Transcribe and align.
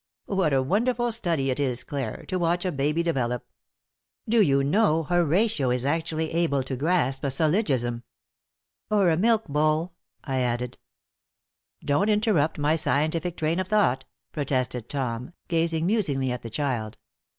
What 0.25 0.51
a 0.51 0.63
wonderful 0.63 1.11
study 1.11 1.51
it 1.51 1.59
is, 1.59 1.83
Clare, 1.83 2.25
to 2.29 2.39
watch 2.39 2.65
a 2.65 2.71
baby 2.71 3.03
develop! 3.03 3.45
Do 4.27 4.41
you 4.41 4.63
know, 4.63 5.03
Horatio 5.03 5.69
is 5.69 5.85
actually 5.85 6.31
able 6.33 6.63
to 6.63 6.75
grasp 6.75 7.23
a 7.23 7.29
syllogism!" 7.29 8.01
"Or 8.89 9.11
a 9.11 9.15
milk 9.15 9.47
bowl," 9.47 9.93
I 10.23 10.39
added. 10.39 10.79
"Don't 11.85 12.09
interrupt 12.09 12.57
my 12.57 12.75
scientific 12.75 13.37
train 13.37 13.59
of 13.59 13.67
thought," 13.67 14.05
protested 14.31 14.89
Tom, 14.89 15.33
gazing 15.49 15.85
musingly 15.85 16.31
at 16.31 16.41
the 16.41 16.49
child. 16.49 16.97